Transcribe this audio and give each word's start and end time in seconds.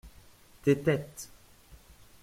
Tes 0.63 0.81
têtes. 0.87 1.21